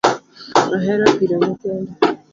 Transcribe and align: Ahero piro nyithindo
Ahero 0.75 1.05
piro 1.17 1.35
nyithindo 1.41 1.91